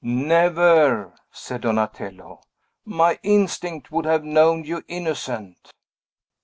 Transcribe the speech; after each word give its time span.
"Never," 0.03 1.13
said 1.31 1.61
Donatello, 1.61 2.41
"my 2.85 3.19
instinct 3.21 3.91
would 3.91 4.05
have 4.05 4.23
known 4.23 4.63
you 4.63 4.81
innocent." 4.87 5.71